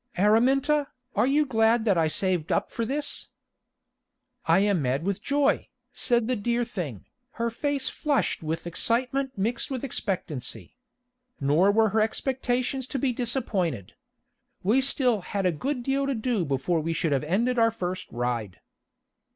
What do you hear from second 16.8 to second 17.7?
should have ended our